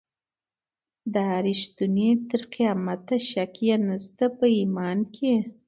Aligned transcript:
دا 1.13 1.27
ریښتونی 1.47 2.09
تر 2.29 2.41
قیامته 2.53 3.15
شک 3.29 3.53
یې 3.67 3.75
نسته 3.87 4.25
په 4.37 4.45
ایمان 4.57 4.97
کي 5.15 5.33